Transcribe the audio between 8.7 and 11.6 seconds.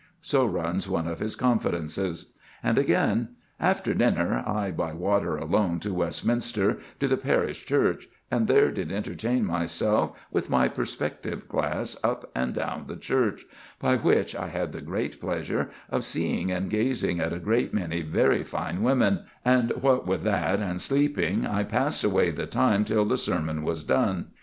did entertain myself with my perspective